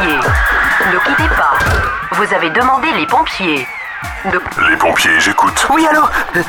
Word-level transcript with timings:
pompiers. 0.00 0.20
Ne 0.92 0.98
quittez 0.98 1.28
pas. 1.36 1.52
Vous 2.12 2.34
avez 2.34 2.50
demandé 2.50 2.90
les 2.92 3.06
pompiers. 3.06 3.66
Ne- 4.24 4.68
Les 4.70 4.76
pompiers, 4.76 5.18
j'écoute. 5.20 5.66
Oui, 5.70 5.86
allô? 5.86 6.02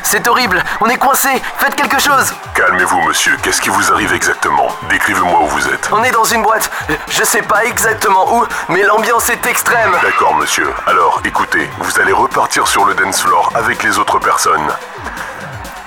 C'est 0.04 0.26
horrible, 0.28 0.62
on 0.82 0.88
est 0.88 0.96
coincé, 0.98 1.30
faites 1.58 1.76
quelque 1.76 2.00
chose 2.00 2.34
Calmez-vous, 2.54 3.02
monsieur. 3.02 3.36
Qu'est-ce 3.42 3.60
qui 3.62 3.70
vous 3.70 3.92
arrive 3.92 4.14
exactement? 4.14 4.68
Décrivez-moi 4.90 5.40
où 5.42 5.48
vous 5.48 5.68
êtes. 5.68 5.90
On 5.92 6.02
est 6.04 6.12
dans 6.12 6.24
une 6.24 6.44
boîte, 6.44 6.70
je 7.10 7.24
sais 7.24 7.42
pas 7.42 7.64
exactement 7.66 8.36
où, 8.36 8.46
mais 8.70 8.84
l'ambiance 8.84 9.30
est 9.30 9.46
extrême 9.46 9.92
D'accord, 10.02 10.36
monsieur. 10.36 10.70
Alors, 10.88 11.22
écoutez, 11.26 11.70
vous 11.80 12.00
allez 12.00 12.14
repartir 12.14 12.68
sur 12.68 12.86
le 12.86 12.94
dance 12.94 13.22
floor 13.22 13.52
avec 13.56 13.84
les 13.84 13.98
autres 13.98 14.20
personnes. 14.20 14.68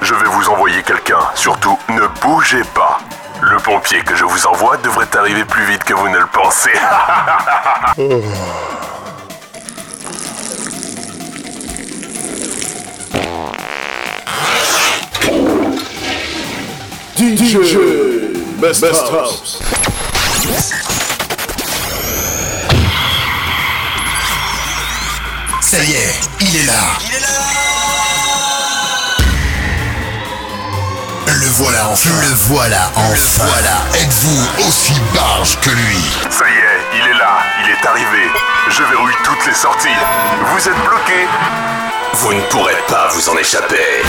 Je 0.03 0.15
vais 0.15 0.27
vous 0.27 0.49
envoyer 0.51 0.83
quelqu'un. 0.83 1.21
Surtout, 1.35 1.79
ne 1.89 2.07
bougez 2.23 2.65
pas. 2.75 2.94
Pompier 3.65 4.03
que 4.03 4.15
je 4.15 4.25
vous 4.25 4.47
envoie 4.47 4.77
devrait 4.77 5.09
arriver 5.17 5.43
plus 5.47 5.65
vite 5.65 5.83
que 5.85 5.95
vous 5.95 6.09
ne 6.11 6.19
le 6.19 6.27
pensez. 6.27 6.71
DJ 17.17 17.57
Best, 18.59 18.85
House. 18.85 19.63
Ça 25.63 25.83
y 25.83 25.93
est, 25.93 26.21
il 26.41 26.57
est 26.57 26.67
là. 26.67 27.14
Le 31.45 31.51
voilà 31.51 31.89
enfin. 31.89 32.11
Le 32.23 32.35
voilà 32.49 32.91
enfin. 32.95 33.45
voilà. 33.45 34.01
Êtes-vous 34.03 34.67
aussi 34.67 34.95
barge 35.15 35.61
que 35.61 35.69
lui? 35.69 35.99
Ça 36.31 36.47
y 36.49 36.53
est, 36.53 36.99
il 36.99 37.11
est 37.11 37.19
là. 37.19 37.37
Il 37.63 37.71
est 37.71 37.87
arrivé. 37.87 38.31
Je 38.71 38.83
verrouille 38.83 39.13
toutes 39.23 39.47
les 39.47 39.53
sorties. 39.53 39.89
Vous 40.47 40.69
êtes 40.69 40.85
bloqué. 40.87 41.29
Vous 42.15 42.33
ne 42.33 42.41
pourrez 42.49 42.77
pas 42.89 43.09
vous 43.13 43.29
en 43.29 43.37
échapper. 43.37 44.03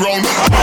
round. 0.00 0.53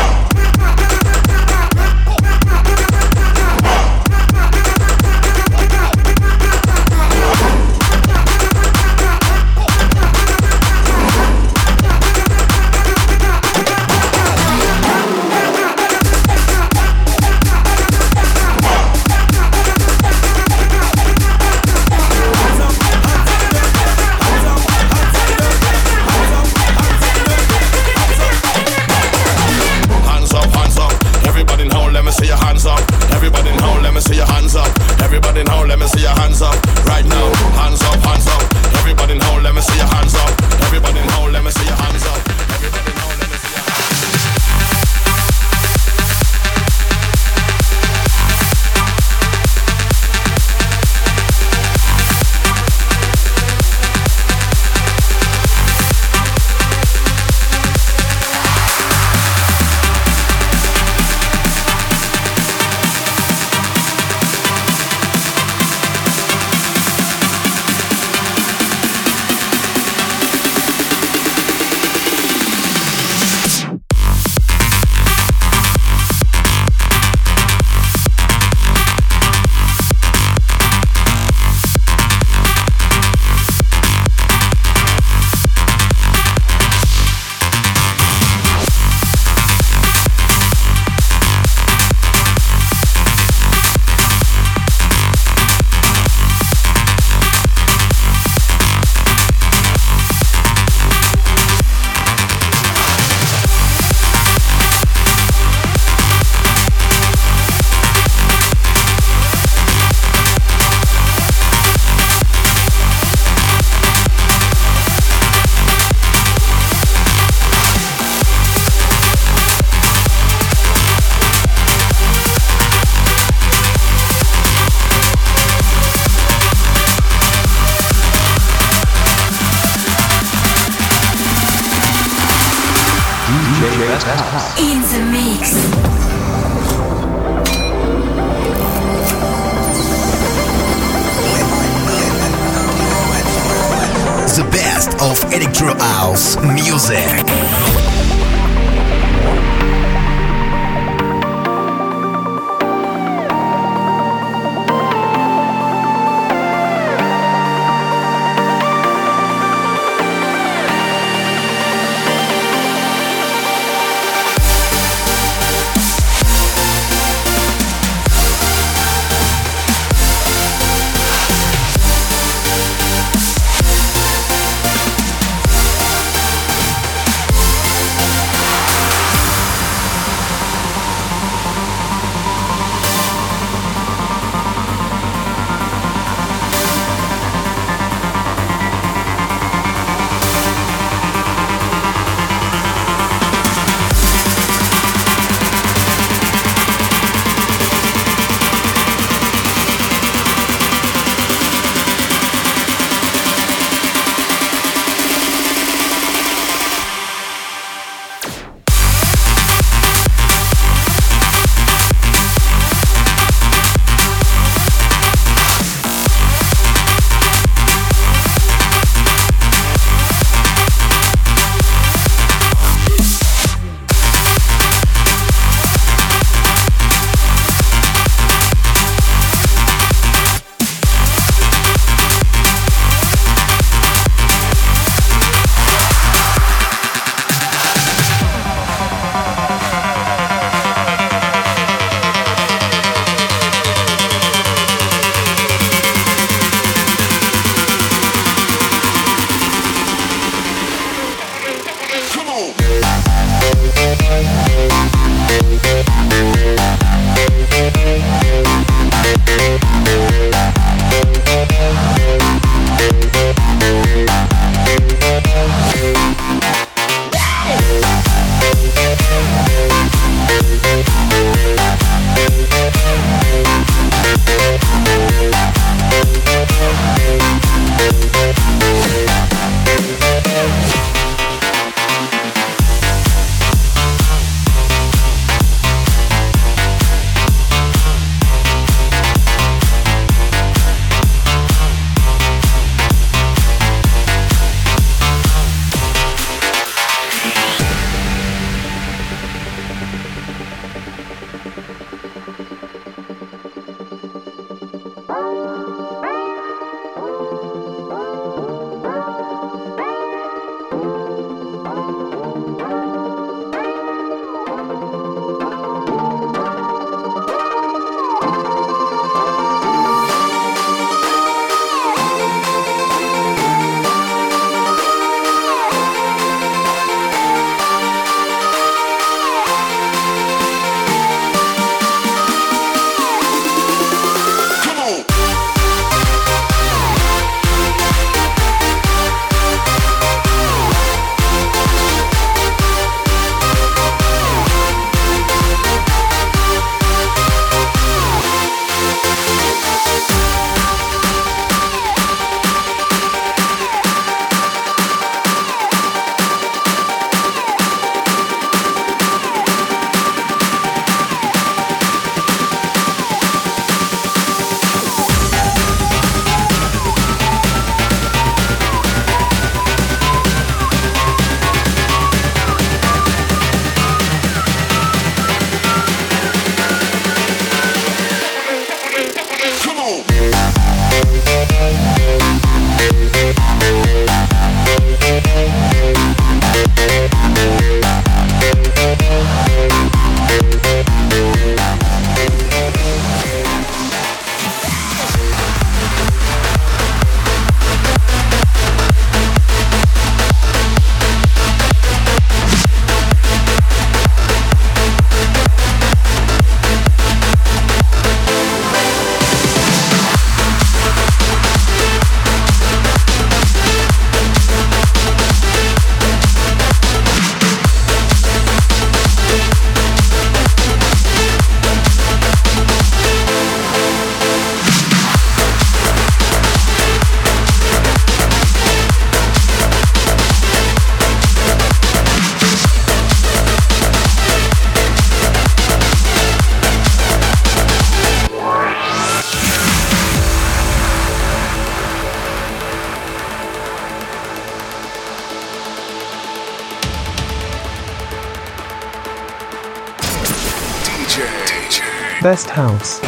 Best 452.22 452.52
House. 452.52 453.02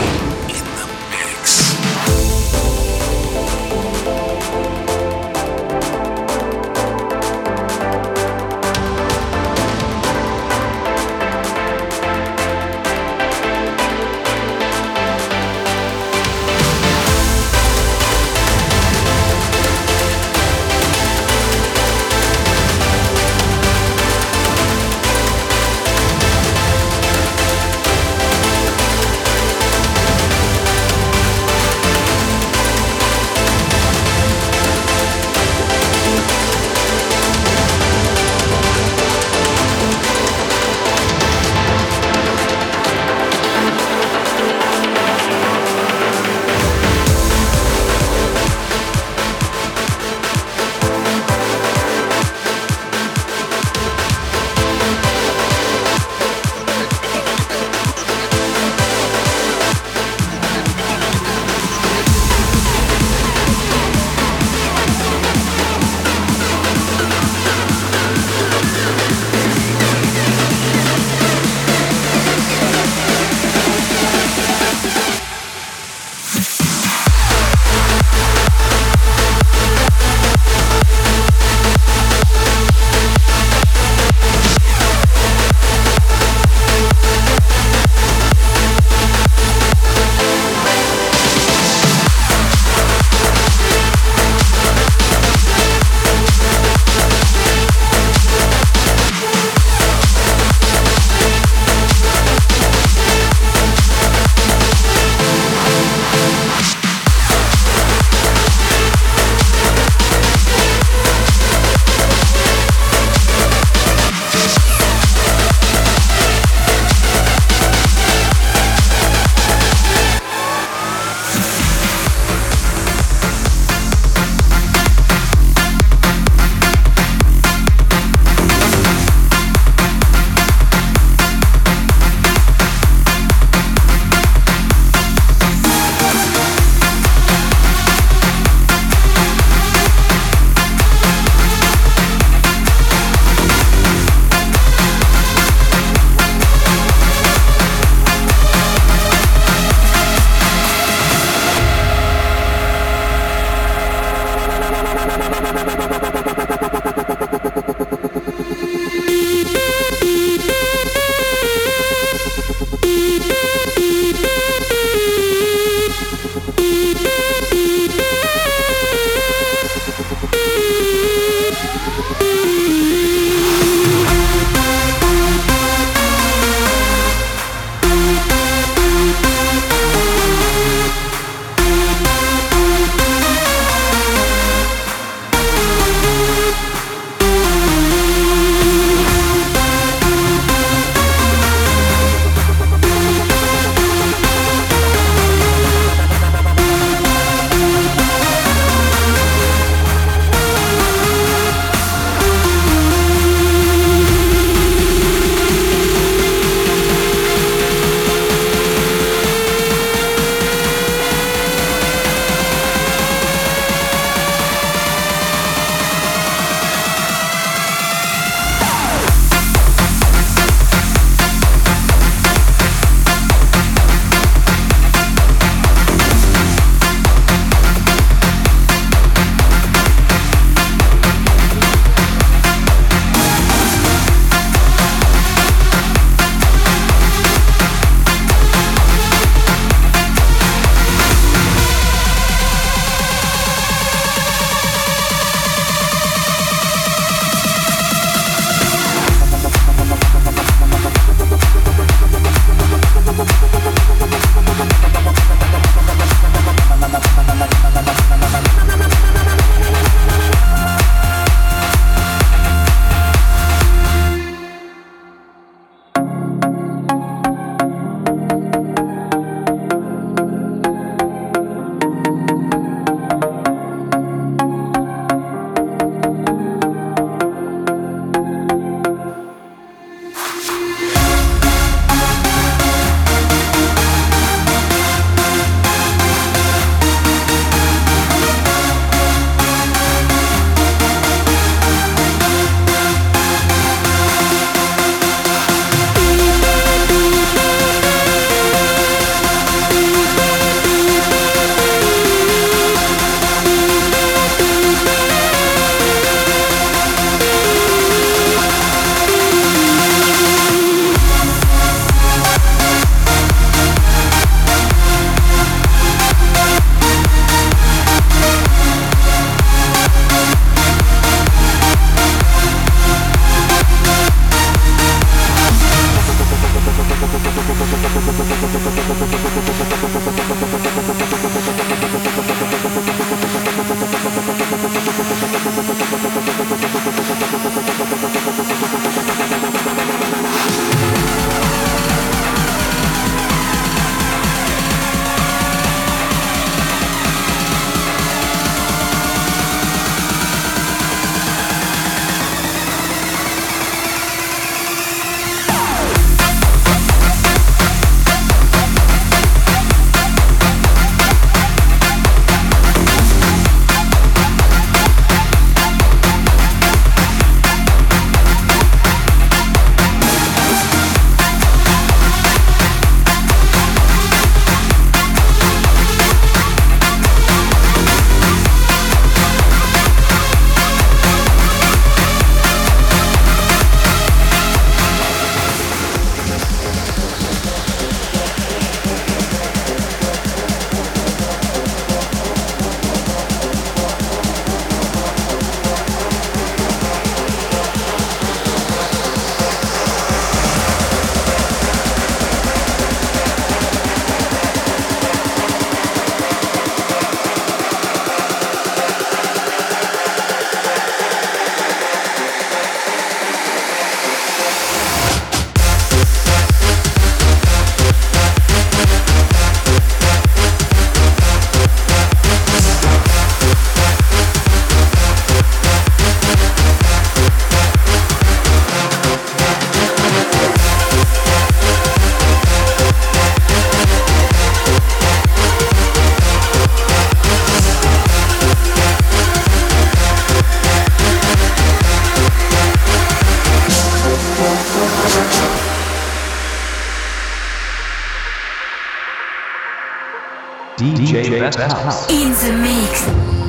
DJ 450.77 451.29
Best 451.39 451.59
House. 451.59 452.09
In 452.09 452.31
the 452.31 452.57
mix. 452.63 453.42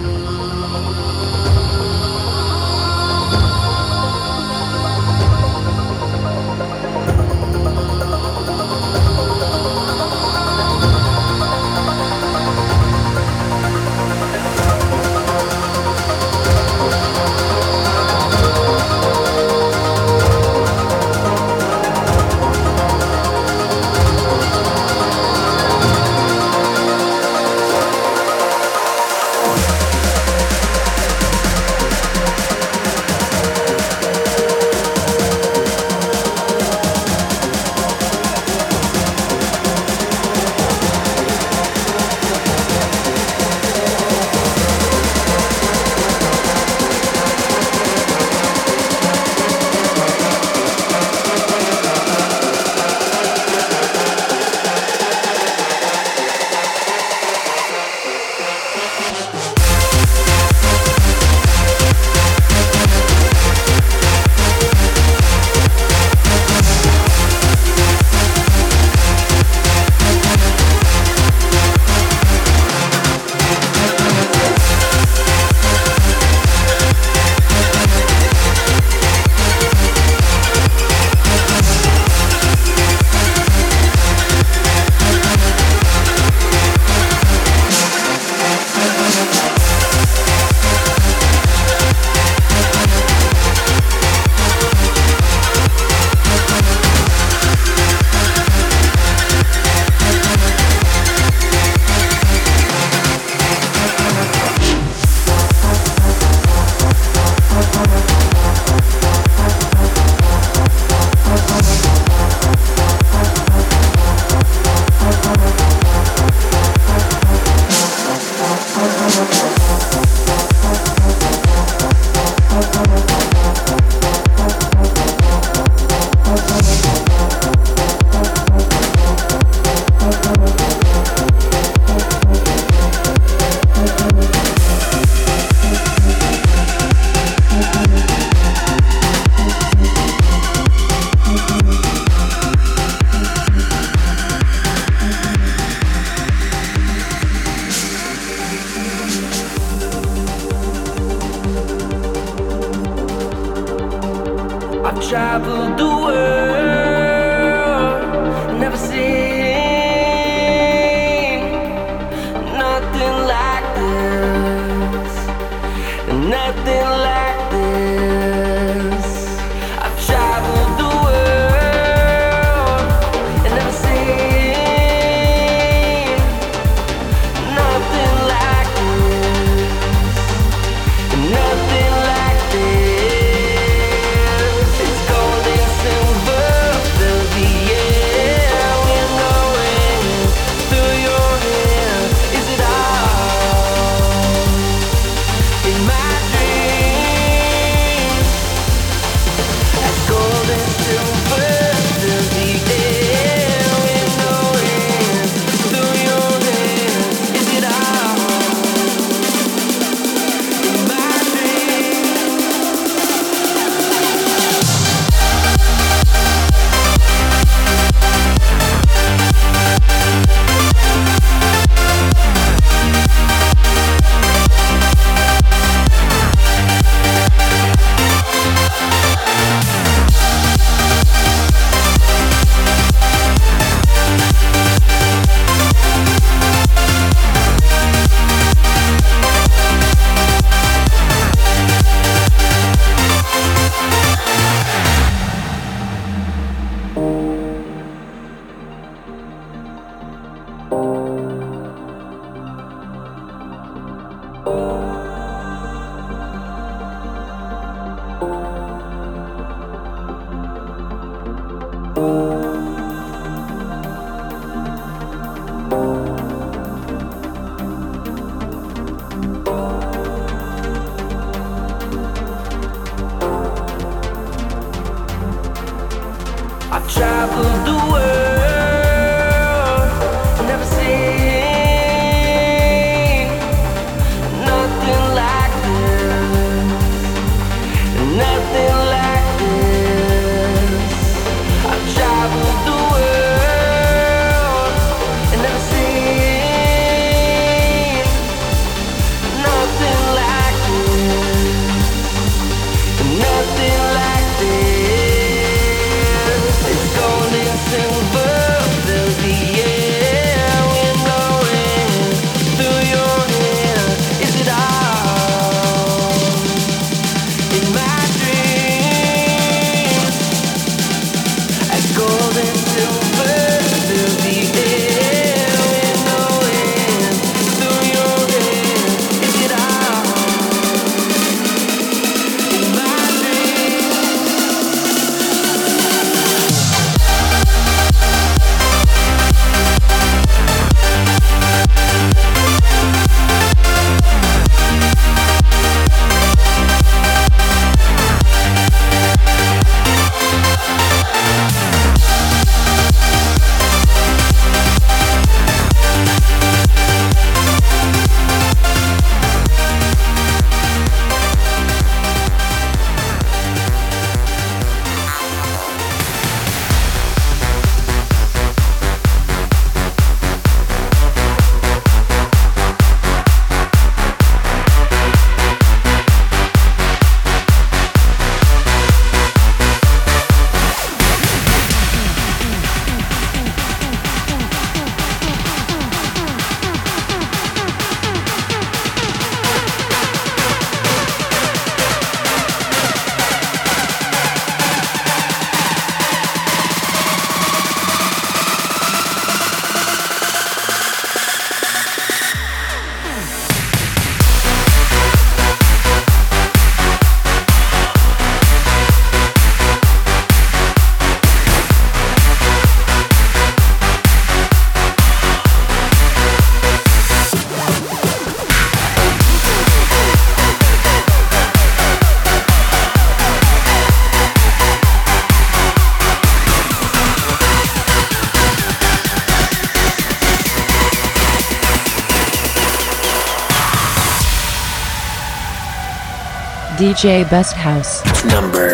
DJ 436.84 437.24
Best 437.30 437.54
House. 437.54 438.04
Number 438.26 438.73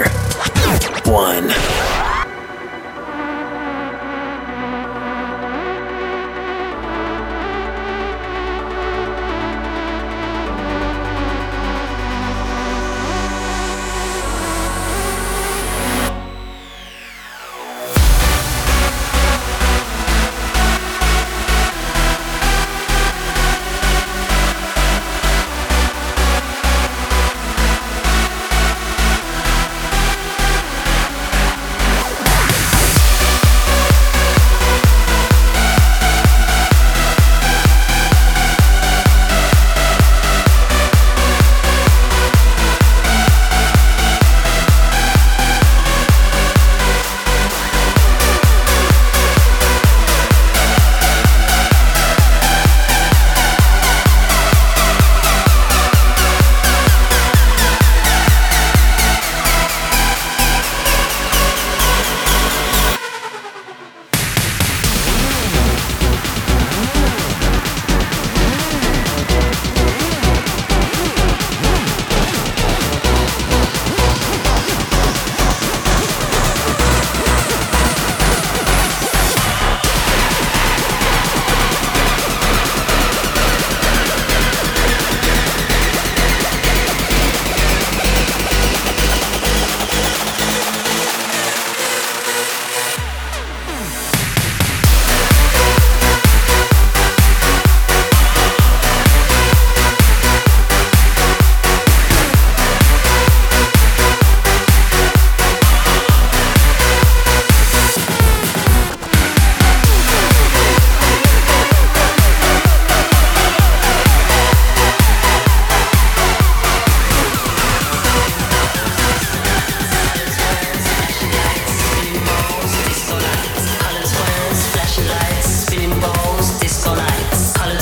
colors 127.49 127.80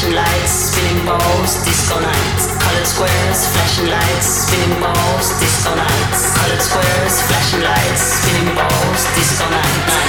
flashing 0.00 0.16
lights, 0.16 0.50
spinning 0.50 1.04
balls, 1.04 1.62
disco 1.62 2.00
nights. 2.00 2.46
Colored 2.58 2.86
squares, 2.86 3.46
flashing 3.52 3.86
lights, 3.86 4.26
spinning 4.48 4.80
balls, 4.80 5.38
disco 5.40 5.74
nights. 5.74 6.36
Colored 6.36 6.62
squares, 6.62 7.20
flashing 7.28 7.60
lights, 7.60 8.00
spinning 8.00 8.54
balls, 8.54 9.04
disco 9.14 9.44
nights. 9.50 9.99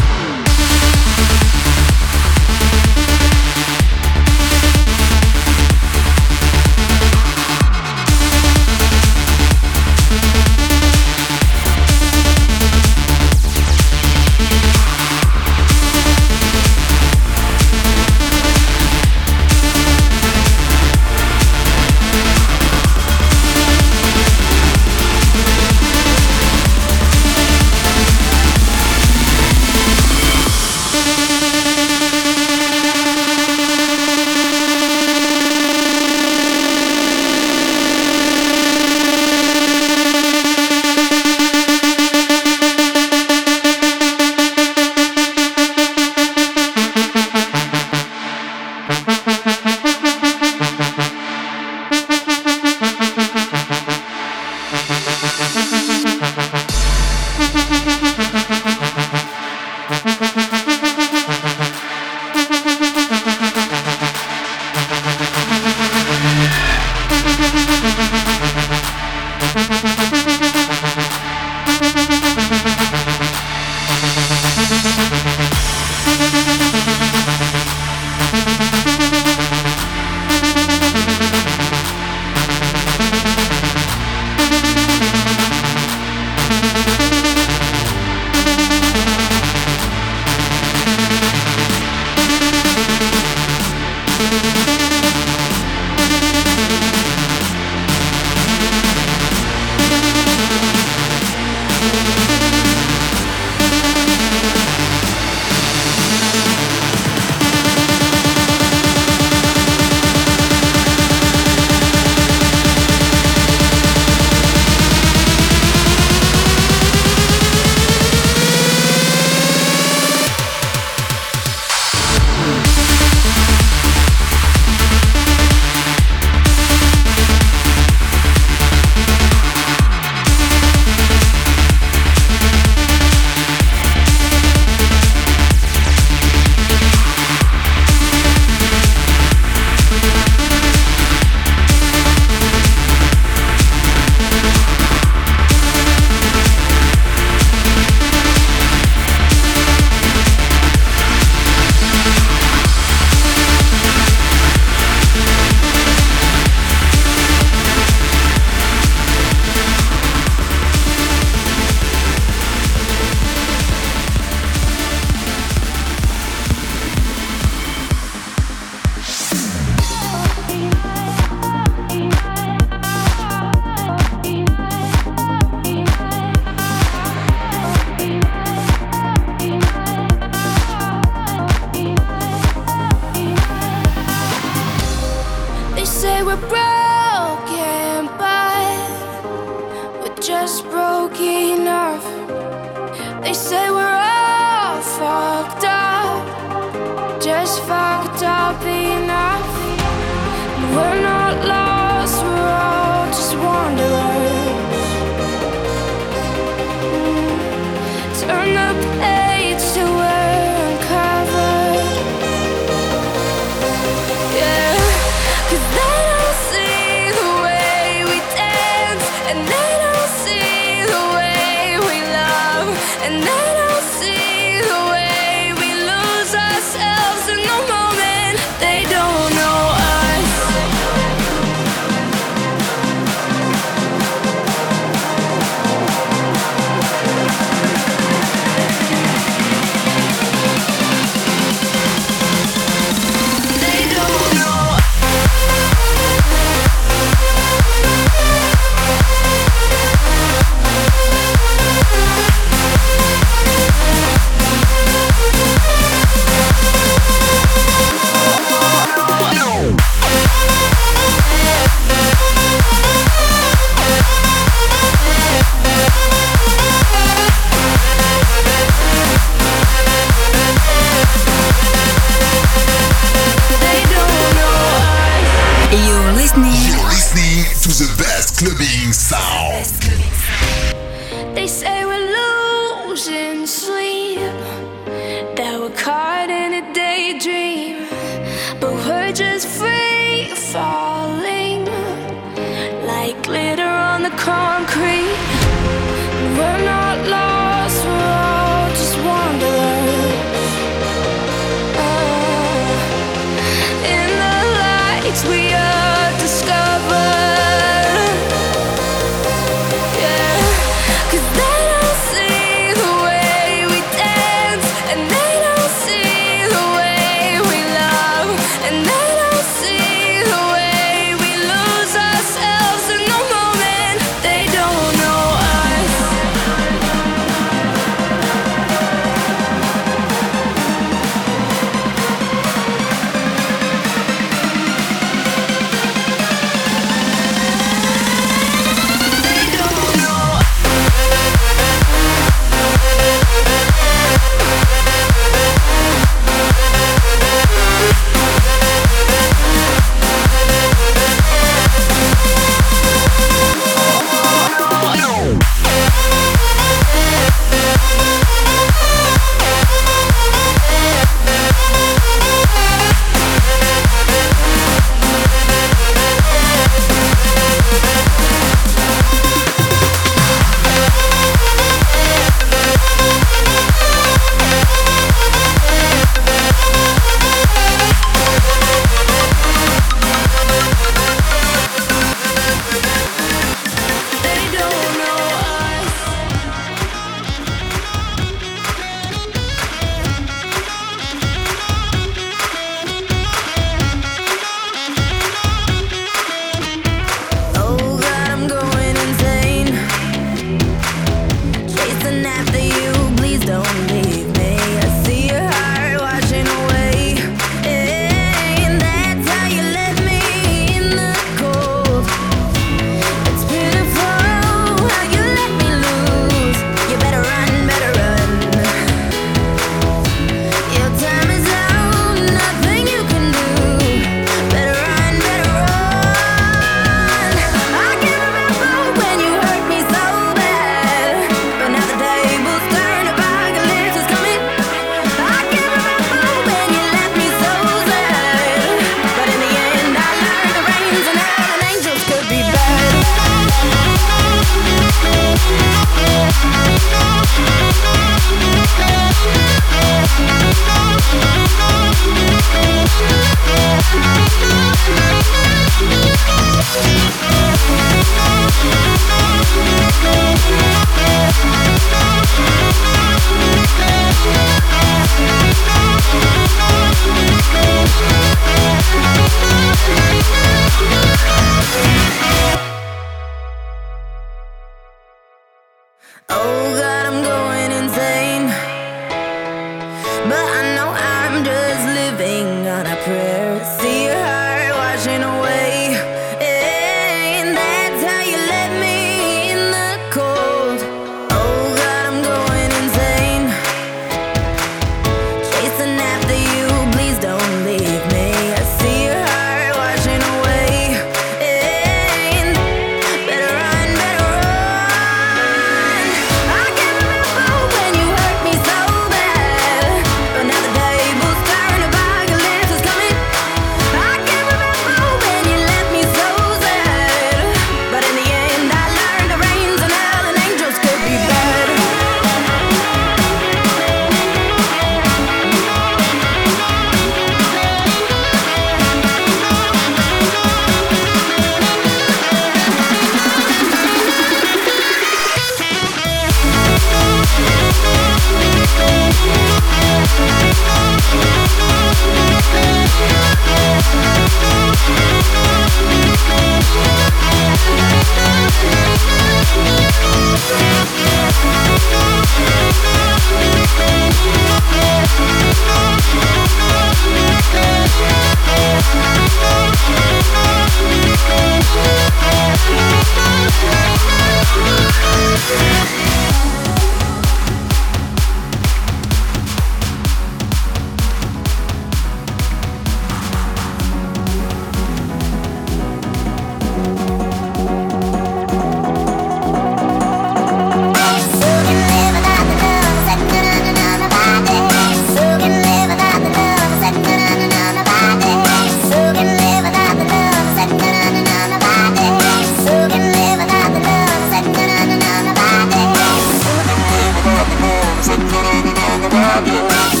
Best 598.51 598.77
House. 598.77 599.11
na 599.11 600.00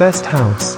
na 0.00 0.22
na 0.32 0.69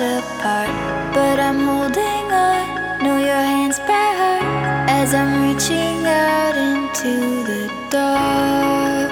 apart, 0.00 0.70
but 1.14 1.38
I'm 1.38 1.60
holding 1.60 2.32
on. 2.32 3.02
Know 3.02 3.18
your 3.18 3.44
hands 3.52 3.78
by 3.80 4.08
heart 4.20 4.44
as 4.88 5.14
I'm 5.14 5.32
reaching 5.46 6.06
out 6.06 6.56
into 6.56 7.12
the 7.44 7.62
dark. 7.90 9.10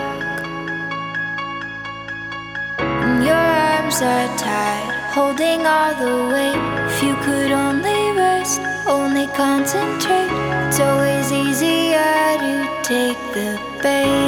And 2.80 3.24
your 3.24 3.34
arms 3.34 4.01
are 4.01 4.28
tied, 4.39 4.89
holding 5.12 5.66
all 5.66 5.95
the 5.95 6.14
weight. 6.32 6.62
If 6.91 7.03
you 7.03 7.14
could 7.26 7.53
only 7.53 8.01
rest, 8.16 8.61
only 8.86 9.26
concentrate. 9.28 10.32
It's 10.68 10.80
always 10.80 11.32
easier 11.32 12.39
to 12.45 12.55
take 12.82 13.20
the 13.34 13.61
bait. 13.82 14.27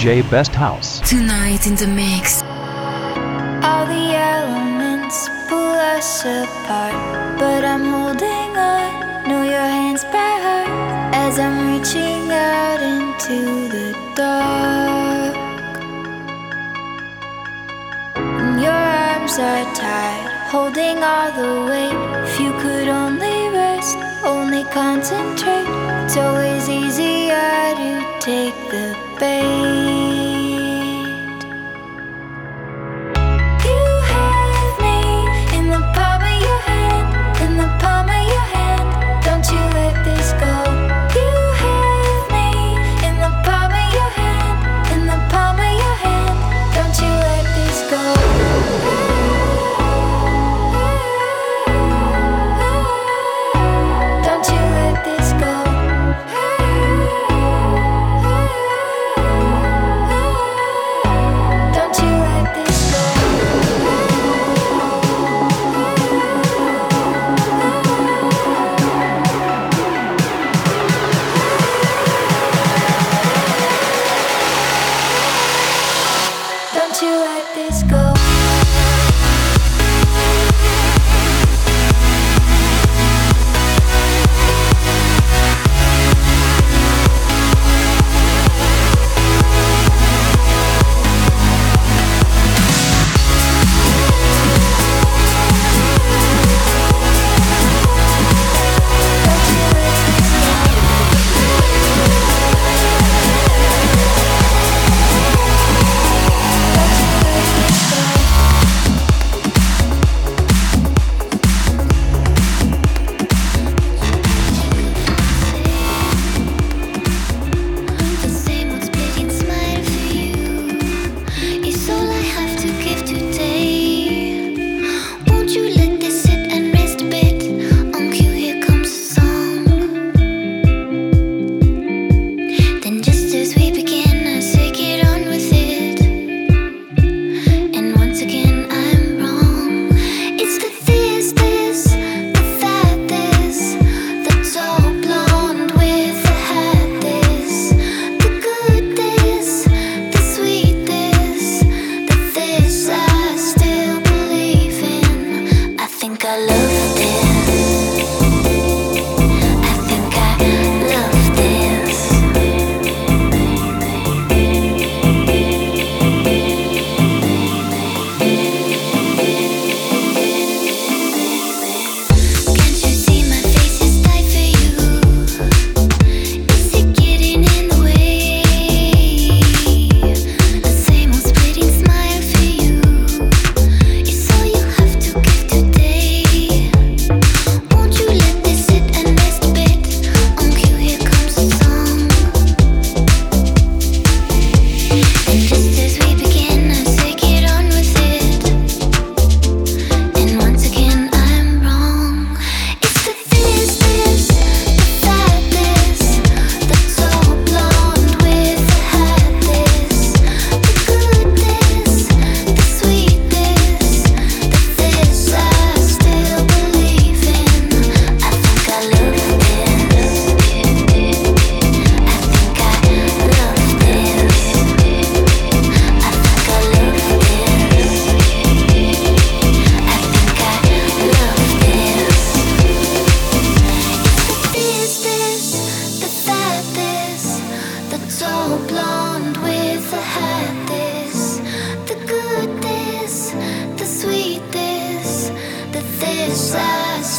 DJ 0.00 0.22
Best 0.30 0.54
House. 0.54 0.98
Tonight 1.06 1.66
in 1.66 1.74
the 1.74 1.86
mix. 1.86 2.42
All 3.68 3.84
the 3.84 4.06
elements 4.16 5.28
pull 5.46 5.76
us 5.92 6.24
apart, 6.24 7.38
but 7.38 7.66
I'm 7.66 7.84
holding 7.84 8.56
on. 8.56 9.28
Know 9.28 9.42
your 9.42 9.68
hands 9.76 10.02
by 10.04 10.32
heart 10.46 10.70
as 11.14 11.38
I'm 11.38 11.56
reaching 11.68 12.32
out 12.32 12.80
into 12.80 13.68
the 13.68 13.92
dark. 14.16 15.36
And 18.16 18.58
your 18.58 18.72
arms 18.72 19.38
are 19.38 19.66
tied, 19.74 20.48
holding 20.48 21.04
all 21.04 21.30
the 21.40 21.52
weight. 21.68 21.98
If 22.24 22.40
you 22.40 22.52
could 22.52 22.88
only 22.88 23.50
rest, 23.50 23.98
only 24.60 24.72
concentrate. 24.72 25.66
It's 26.04 26.16
always 26.16 26.68
easier 26.68 27.74
to 27.76 28.18
take 28.20 28.54
the 28.70 28.96
bait. 29.18 29.99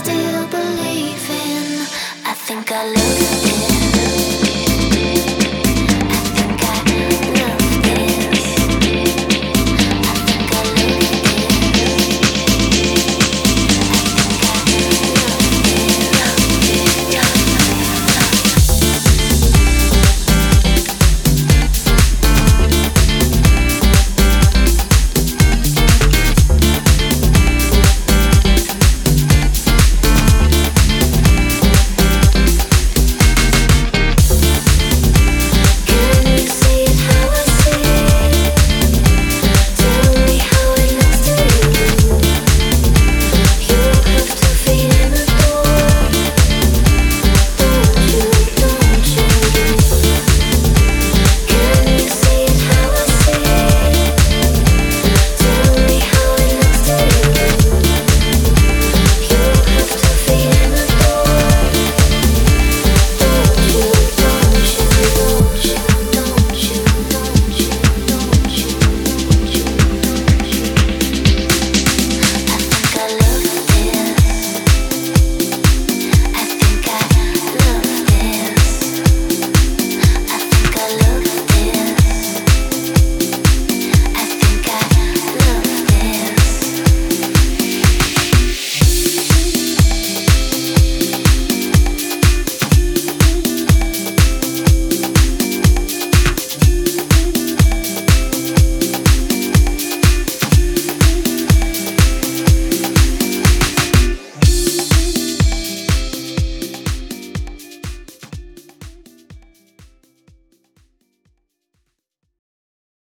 still 0.04 0.48
believing. 0.48 1.86
I 2.26 2.34
think 2.34 2.72
I 2.72 2.86
love 2.88 3.46
you. 3.46 3.51